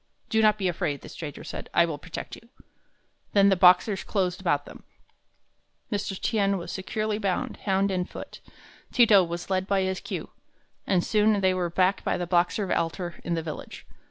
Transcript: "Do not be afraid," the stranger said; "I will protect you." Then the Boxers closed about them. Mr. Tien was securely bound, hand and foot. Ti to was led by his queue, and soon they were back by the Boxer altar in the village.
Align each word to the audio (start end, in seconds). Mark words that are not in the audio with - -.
"Do 0.29 0.41
not 0.41 0.57
be 0.57 0.67
afraid," 0.67 1.01
the 1.01 1.09
stranger 1.09 1.43
said; 1.43 1.69
"I 1.75 1.85
will 1.85 1.99
protect 1.99 2.35
you." 2.35 2.49
Then 3.33 3.49
the 3.49 3.55
Boxers 3.55 4.03
closed 4.03 4.41
about 4.41 4.65
them. 4.65 4.81
Mr. 5.91 6.19
Tien 6.19 6.57
was 6.57 6.71
securely 6.71 7.19
bound, 7.19 7.57
hand 7.57 7.91
and 7.91 8.09
foot. 8.09 8.39
Ti 8.91 9.05
to 9.05 9.23
was 9.23 9.51
led 9.51 9.67
by 9.67 9.83
his 9.83 9.99
queue, 9.99 10.31
and 10.87 11.03
soon 11.03 11.41
they 11.41 11.53
were 11.53 11.69
back 11.69 12.03
by 12.03 12.17
the 12.17 12.25
Boxer 12.25 12.73
altar 12.73 13.19
in 13.23 13.35
the 13.35 13.43
village. 13.43 13.85